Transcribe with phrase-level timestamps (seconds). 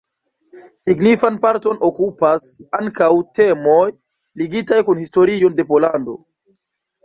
[0.83, 3.11] Signifan parton okupas ankaŭ
[3.41, 3.79] temoj
[4.43, 6.21] ligitaj kun historio de Pollando.